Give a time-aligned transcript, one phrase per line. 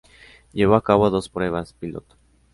[0.51, 2.15] Llevó a cabo dos pruebas piloto.